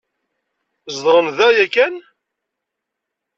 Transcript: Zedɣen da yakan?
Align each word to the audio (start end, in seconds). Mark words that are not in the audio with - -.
Zedɣen 0.93 1.27
da 1.37 1.47
yakan? 1.57 1.95